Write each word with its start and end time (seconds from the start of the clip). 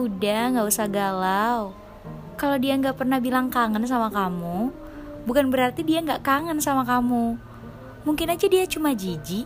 Udah, 0.00 0.48
gak 0.56 0.64
usah 0.64 0.88
galau. 0.88 1.76
Kalau 2.40 2.56
dia 2.56 2.72
gak 2.80 2.96
pernah 2.96 3.20
bilang 3.20 3.52
kangen 3.52 3.84
sama 3.84 4.08
kamu, 4.08 4.72
bukan 5.28 5.52
berarti 5.52 5.84
dia 5.84 6.00
gak 6.00 6.24
kangen 6.24 6.56
sama 6.56 6.88
kamu. 6.88 7.36
Mungkin 8.08 8.32
aja 8.32 8.48
dia 8.48 8.64
cuma 8.64 8.96
jijik 8.96 9.44